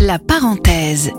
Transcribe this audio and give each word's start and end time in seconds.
La 0.00 0.18
parenthèse. 0.18 1.10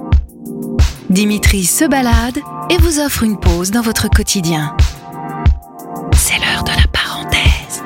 Dimitri 1.10 1.64
se 1.66 1.86
balade 1.86 2.38
et 2.70 2.78
vous 2.78 3.00
offre 3.00 3.24
une 3.24 3.38
pause 3.40 3.72
dans 3.72 3.82
votre 3.82 4.10
quotidien. 4.10 4.76
C'est 6.16 6.38
l'heure 6.40 6.64
de 6.64 6.70
la 6.70 6.88
parenthèse. 6.92 7.84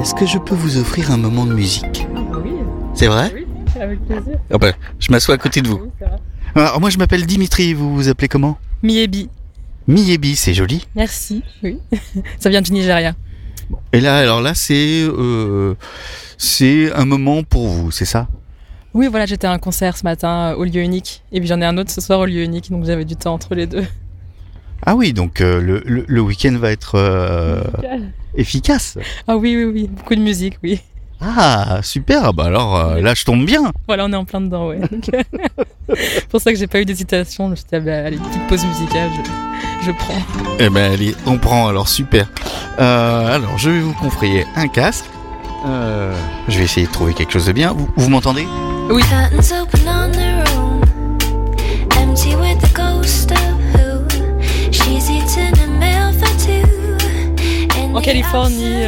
Est-ce 0.00 0.14
que 0.14 0.26
je 0.26 0.38
peux 0.38 0.54
vous 0.54 0.76
offrir 0.78 1.10
un 1.10 1.16
moment 1.16 1.46
de 1.46 1.54
musique? 1.54 2.06
Oui, 2.44 2.50
C'est 2.94 3.06
vrai? 3.06 3.32
Oui, 3.34 3.46
avec 3.80 4.04
plaisir. 4.06 4.38
Ah 4.52 4.58
bah, 4.58 4.72
Je 4.98 5.10
m'assois 5.10 5.34
à 5.34 5.38
côté 5.38 5.62
de 5.62 5.68
vous. 5.68 5.80
Oui. 6.00 6.06
Alors, 6.54 6.80
moi 6.80 6.90
je 6.90 6.98
m'appelle 6.98 7.26
Dimitri, 7.26 7.74
vous 7.74 7.94
vous 7.94 8.08
appelez 8.08 8.28
comment? 8.28 8.56
Miebi, 8.82 9.28
Miyebi, 9.88 10.34
c'est 10.36 10.54
joli. 10.54 10.86
merci. 10.94 11.42
Oui, 11.62 11.78
ça 12.38 12.50
vient 12.50 12.62
du 12.62 12.72
Nigeria. 12.72 13.14
Et 13.92 14.00
là, 14.00 14.18
alors 14.18 14.40
là, 14.40 14.54
c'est 14.54 15.02
euh, 15.02 15.74
c'est 16.38 16.92
un 16.92 17.04
moment 17.04 17.42
pour 17.42 17.66
vous, 17.68 17.90
c'est 17.90 18.04
ça? 18.04 18.28
Oui, 18.94 19.08
voilà, 19.08 19.26
j'étais 19.26 19.46
à 19.46 19.52
un 19.52 19.58
concert 19.58 19.96
ce 19.96 20.04
matin 20.04 20.52
euh, 20.52 20.56
au 20.56 20.64
lieu 20.64 20.80
unique. 20.82 21.22
Et 21.32 21.38
puis 21.40 21.48
j'en 21.48 21.60
ai 21.60 21.64
un 21.64 21.76
autre 21.76 21.90
ce 21.90 22.00
soir 22.00 22.20
au 22.20 22.26
lieu 22.26 22.42
unique, 22.42 22.70
donc 22.70 22.84
j'avais 22.84 23.04
du 23.04 23.16
temps 23.16 23.34
entre 23.34 23.54
les 23.54 23.66
deux. 23.66 23.84
Ah 24.84 24.94
oui, 24.94 25.14
donc 25.14 25.40
euh, 25.40 25.58
le, 25.60 25.82
le, 25.86 26.04
le 26.06 26.20
week-end 26.20 26.54
va 26.58 26.70
être 26.70 26.96
euh, 26.96 27.62
efficace. 28.36 28.98
Ah 29.26 29.36
oui, 29.38 29.56
oui, 29.56 29.64
oui, 29.64 29.88
beaucoup 29.88 30.14
de 30.14 30.20
musique, 30.20 30.58
oui. 30.62 30.80
Ah, 31.20 31.80
super, 31.82 32.34
bah 32.34 32.44
alors 32.44 32.76
euh, 32.76 33.00
là 33.00 33.14
je 33.14 33.24
tombe 33.24 33.44
bien. 33.44 33.72
Voilà, 33.86 34.04
on 34.04 34.12
est 34.12 34.16
en 34.16 34.24
plein 34.24 34.40
dedans, 34.40 34.68
ouais. 34.68 34.80
C'est 35.94 36.26
pour 36.28 36.40
ça 36.40 36.52
que 36.52 36.58
j'ai 36.58 36.66
pas 36.66 36.80
eu 36.80 36.84
d'hésitation. 36.84 37.46
Je 37.46 37.50
me 37.50 37.56
suis 37.56 37.64
dit, 37.64 37.76
ah 37.76 37.80
bah, 37.80 38.04
allez, 38.06 38.18
petite 38.18 38.46
pause 38.48 38.64
musicale, 38.66 39.10
je, 39.82 39.86
je 39.86 39.92
prends. 39.92 40.20
Eh 40.58 40.68
ben 40.68 40.92
allez, 40.92 41.14
on 41.26 41.38
prend 41.38 41.68
alors, 41.68 41.88
super. 41.88 42.28
Euh, 42.78 43.34
alors 43.36 43.56
je 43.58 43.70
vais 43.70 43.80
vous 43.80 43.94
confrayer 43.94 44.44
un 44.56 44.68
casque. 44.68 45.04
Euh, 45.66 46.14
je 46.48 46.58
vais 46.58 46.64
essayer 46.64 46.86
de 46.86 46.92
trouver 46.92 47.14
quelque 47.14 47.32
chose 47.32 47.46
de 47.46 47.52
bien. 47.52 47.72
Vous, 47.72 47.88
vous 47.96 48.08
m'entendez? 48.08 48.46
Oui. 48.90 49.02
En 57.94 58.00
Californie, 58.02 58.84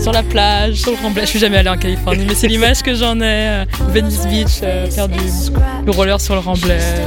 Sur 0.00 0.12
la 0.12 0.22
plage, 0.22 0.76
sur 0.76 0.92
le 0.92 0.96
remblai. 1.02 1.22
Je 1.22 1.26
suis 1.26 1.38
jamais 1.38 1.58
allée 1.58 1.68
en 1.68 1.76
Californie, 1.76 2.24
mais 2.26 2.34
c'est 2.34 2.48
l'image 2.48 2.82
que 2.82 2.94
j'en 2.94 3.16
ai. 3.20 3.22
euh, 3.24 3.64
Venice 3.88 4.26
Beach, 4.26 4.60
euh, 4.62 4.90
faire 4.90 5.08
du, 5.08 5.18
du 5.18 5.90
roller 5.90 6.18
sur 6.20 6.34
le 6.34 6.40
remblai, 6.40 6.78
euh, 6.80 7.06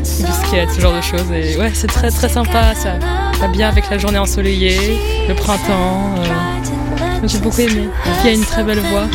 du 0.00 0.04
skate, 0.46 0.70
ce 0.74 0.80
genre 0.80 0.94
de 0.94 1.00
choses. 1.00 1.30
Et 1.32 1.56
ouais, 1.56 1.70
c'est 1.72 1.86
très 1.86 2.10
très 2.10 2.28
sympa. 2.28 2.74
Ça 2.74 2.94
va 3.40 3.48
bien 3.48 3.68
avec 3.68 3.88
la 3.90 3.96
journée 3.98 4.18
ensoleillée, 4.18 4.98
le 5.28 5.34
printemps. 5.34 6.14
J'ai 7.24 7.38
beaucoup 7.38 7.60
aimé. 7.60 7.88
Il 8.20 8.26
y 8.26 8.28
a 8.28 8.32
une 8.34 8.44
très 8.44 8.62
belle 8.62 8.80
voix. 8.80 9.06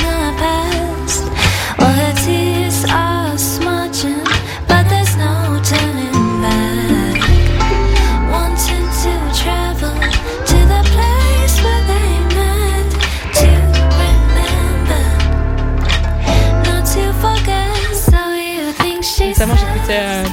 J'écoutais 19.92 20.00
euh, 20.00 20.24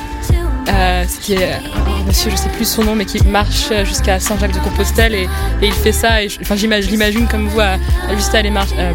euh, 0.70 1.04
ce 1.08 1.18
qui 1.18 1.34
est 1.34 1.52
un 1.54 2.04
monsieur, 2.06 2.30
je 2.30 2.36
sais 2.36 2.48
plus 2.50 2.64
son 2.66 2.84
nom, 2.84 2.94
mais 2.94 3.04
qui 3.04 3.22
marche 3.24 3.70
jusqu'à 3.84 4.20
Saint-Jacques-de-Compostelle 4.20 5.14
et, 5.14 5.22
et 5.62 5.66
il 5.66 5.72
fait 5.72 5.92
ça. 5.92 6.22
Et 6.22 6.28
je- 6.28 6.38
l'imagine 6.90 7.26
comme 7.26 7.48
vous, 7.48 7.60
à, 7.60 7.76
juste 8.14 8.34
aller, 8.34 8.50
euh, 8.78 8.92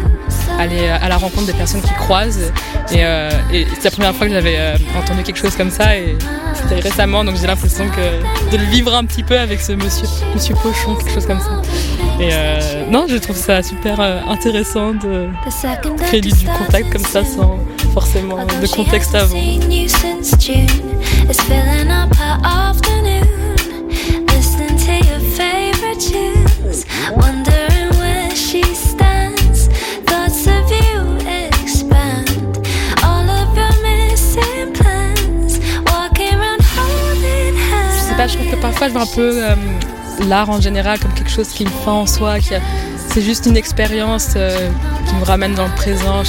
aller 0.58 0.88
à 0.88 1.08
la 1.08 1.16
rencontre 1.16 1.46
des 1.46 1.52
personnes 1.52 1.82
qui 1.82 1.92
croisent. 1.94 2.52
Et, 2.92 3.04
euh, 3.04 3.30
c'est 3.50 3.84
la 3.84 3.90
première 3.90 4.14
fois 4.14 4.26
que 4.26 4.32
j'avais 4.32 4.56
euh, 4.58 4.76
entendu 4.98 5.22
quelque 5.22 5.38
chose 5.38 5.56
comme 5.56 5.70
ça 5.70 5.96
et 5.96 6.16
c'était 6.54 6.80
récemment, 6.80 7.24
donc 7.24 7.36
j'ai 7.40 7.46
l'impression 7.46 7.86
que 7.88 8.50
de 8.52 8.56
le 8.56 8.64
vivre 8.68 8.94
un 8.94 9.04
petit 9.04 9.22
peu 9.22 9.38
avec 9.38 9.60
ce 9.60 9.72
monsieur, 9.72 10.06
monsieur 10.34 10.54
Pochon, 10.54 10.94
quelque 10.94 11.12
chose 11.12 11.26
comme 11.26 11.40
ça. 11.40 11.60
Euh, 12.20 12.53
non, 12.90 13.06
je 13.08 13.16
trouve 13.16 13.36
ça 13.36 13.62
super 13.62 14.00
euh, 14.00 14.20
intéressant 14.28 14.92
de 14.92 15.28
créer 15.98 16.20
du, 16.20 16.32
contact 16.58 16.90
comme 16.92 17.04
ça 17.04 17.24
sans 17.24 17.58
forcément 17.92 18.36
de 18.36 18.66
contexte 18.74 19.14
avant. 19.14 19.36
Je 37.96 38.00
sais 38.00 38.14
pas, 38.16 38.26
je 38.26 38.34
trouve 38.36 38.50
que 38.50 38.56
parfois 38.56 38.88
je 38.88 38.92
vois 38.92 39.02
un 39.02 39.06
peu 39.06 39.42
euh, 39.42 39.54
l'art 40.28 40.50
en 40.50 40.60
général 40.60 40.98
comme 40.98 41.12
quelque 41.12 41.30
chose 41.30 41.48
qui 41.48 41.64
une 41.64 41.68
fin 41.70 41.92
en 41.92 42.06
soi, 42.06 42.38
qui 42.38 42.50
c'est 43.08 43.22
juste 43.22 43.46
une 43.46 43.56
expérience 43.56 44.28
euh, 44.36 44.68
qui 45.06 45.14
nous 45.14 45.24
ramène 45.24 45.54
dans 45.54 45.66
le 45.66 45.74
présent, 45.74 46.22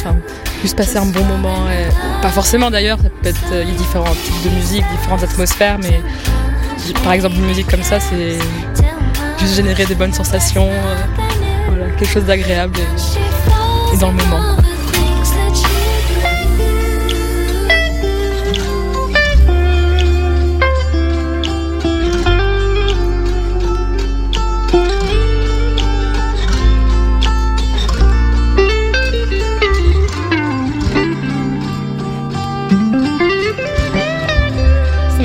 juste 0.61 0.75
passer 0.77 0.97
un 0.97 1.05
bon 1.05 1.23
moment. 1.23 1.67
et- 1.69 2.21
pas 2.21 2.29
forcément 2.29 2.69
d'ailleurs, 2.71 2.97
ça 2.99 3.09
peut 3.09 3.29
être, 3.29 3.51
euh, 3.51 3.63
différents 3.77 4.05
types 4.05 4.43
de 4.51 4.55
musique, 4.55 4.83
différentes 4.99 5.23
atmosphères, 5.23 5.77
mais 5.81 6.01
par 7.03 7.13
exemple 7.13 7.35
une 7.35 7.45
musique 7.45 7.69
comme 7.69 7.83
ça, 7.83 7.99
c'est 7.99 8.37
juste 9.39 9.55
générer 9.55 9.85
des 9.85 9.95
bonnes 9.95 10.13
sensations, 10.13 10.69
euh, 10.69 11.89
quelque 11.97 12.11
chose 12.11 12.25
d'agréable 12.25 12.79
et 13.93 13.97
dans 13.97 14.07
le 14.11 14.15
moment. 14.15 14.54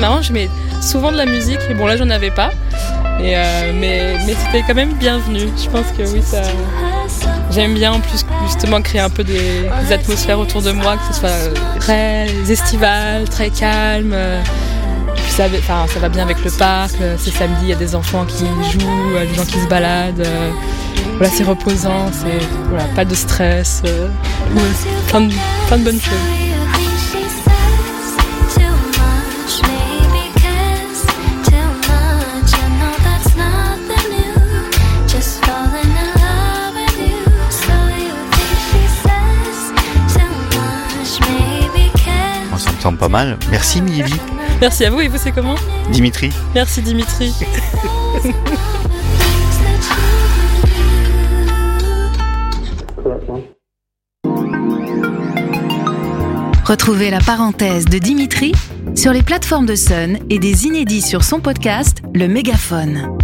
Marrant, 0.01 0.21
je 0.21 0.33
mets 0.33 0.49
souvent 0.81 1.11
de 1.11 1.17
la 1.17 1.25
musique, 1.25 1.59
et 1.69 1.73
bon 1.75 1.85
là 1.85 1.95
j'en 1.95 2.09
avais 2.09 2.31
pas, 2.31 2.49
euh, 3.21 3.71
mais, 3.79 4.17
mais 4.25 4.33
c'était 4.33 4.63
quand 4.67 4.73
même 4.73 4.93
bienvenu. 4.93 5.41
Je 5.63 5.69
pense 5.69 5.85
que 5.97 6.11
oui, 6.11 6.21
ça. 6.23 6.41
J'aime 7.51 7.75
bien 7.75 7.93
en 7.93 7.99
plus 7.99 8.25
justement 8.45 8.81
créer 8.81 9.01
un 9.01 9.09
peu 9.09 9.23
des, 9.23 9.69
atmosphères 9.91 10.39
autour 10.39 10.61
de 10.61 10.71
moi, 10.71 10.97
que 10.97 11.13
ce 11.13 11.19
soit 11.19 11.79
très 11.79 12.27
estival, 12.49 13.29
très 13.29 13.49
calme. 13.49 14.15
ça, 15.29 15.47
va 15.99 16.09
bien 16.09 16.23
avec 16.23 16.43
le 16.43 16.51
parc, 16.51 16.93
c'est 17.17 17.31
samedi, 17.31 17.61
il 17.63 17.69
y 17.69 17.73
a 17.73 17.75
des 17.75 17.93
enfants 17.95 18.25
qui 18.25 18.45
jouent, 18.71 19.19
des 19.19 19.35
gens 19.35 19.45
qui 19.45 19.59
se 19.59 19.67
baladent. 19.67 20.27
c'est 21.31 21.43
reposant, 21.43 22.09
c'est 22.11 22.45
voilà, 22.69 22.85
pas 22.95 23.05
de 23.05 23.13
stress, 23.13 23.83
euh, 23.85 24.07
plein 25.09 25.21
de 25.21 25.83
bonnes 25.83 26.01
choses. 26.01 26.40
Semble 42.81 42.97
pas 42.97 43.09
mal. 43.09 43.37
Merci 43.49 43.81
Miyebi. 43.81 44.13
Merci 44.59 44.85
à 44.85 44.89
vous, 44.89 45.01
et 45.01 45.07
vous 45.07 45.17
c'est 45.17 45.31
comment 45.31 45.55
Dimitri. 45.91 46.29
Merci 46.53 46.81
Dimitri. 46.81 47.33
Retrouvez 56.65 57.09
la 57.09 57.19
parenthèse 57.19 57.85
de 57.85 57.97
Dimitri 57.97 58.53
sur 58.95 59.11
les 59.11 59.23
plateformes 59.23 59.65
de 59.65 59.75
Sun 59.75 60.19
et 60.29 60.39
des 60.39 60.67
inédits 60.67 61.01
sur 61.01 61.23
son 61.23 61.39
podcast 61.39 61.97
Le 62.13 62.27
Mégaphone. 62.27 63.17